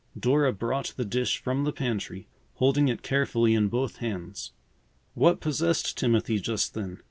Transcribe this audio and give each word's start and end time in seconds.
Dora 0.19 0.51
brought 0.51 0.95
the 0.97 1.05
dish 1.05 1.37
from 1.37 1.63
the 1.63 1.71
pantry, 1.71 2.27
holding 2.55 2.87
it 2.87 3.03
carefully 3.03 3.53
in 3.53 3.67
both 3.67 3.97
hands. 3.97 4.51
What 5.13 5.39
possessed 5.41 5.95
Timothy 5.95 6.39
just 6.39 6.73
then? 6.73 6.97